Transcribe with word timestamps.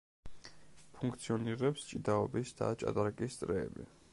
ფუნქციონირებს 0.99 1.85
ჭიდაობის 1.91 2.57
და 2.63 2.71
ჭადრაკის 2.85 3.39
წრეები. 3.43 3.91